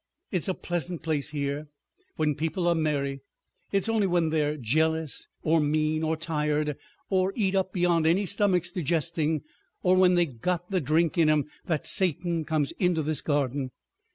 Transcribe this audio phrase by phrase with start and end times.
[0.31, 1.67] It's a pleasant place here
[2.15, 3.19] when people are merry;
[3.71, 6.75] it's only when they're jealous, or mean, or tired,
[7.11, 9.43] or eat up beyond any stomach's digesting,
[9.83, 13.69] or when they got the drink in 'em that Satan comes into this garden.